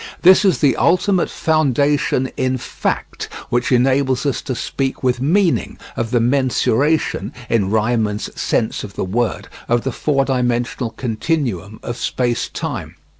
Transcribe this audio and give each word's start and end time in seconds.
This 0.23 0.43
is 0.43 0.57
the 0.61 0.75
ultimate 0.77 1.29
foundation 1.29 2.31
in 2.35 2.57
fact 2.57 3.25
which 3.49 3.71
enables 3.71 4.25
us 4.25 4.41
to 4.41 4.55
speak 4.55 5.03
with 5.03 5.21
meaning 5.21 5.77
of 5.95 6.09
the 6.09 6.19
mensuration, 6.19 7.31
in 7.51 7.69
Riemann's 7.69 8.31
sense 8.33 8.83
of 8.83 8.95
the 8.95 9.05
word, 9.05 9.47
of 9.69 9.83
the 9.83 9.91
four 9.91 10.25
dimensional 10.25 10.89
continuum 10.89 11.79
of 11.83 11.97
space 11.97 12.49
time. 12.49 12.95